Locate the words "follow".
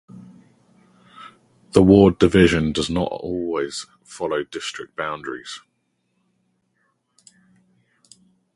4.03-4.43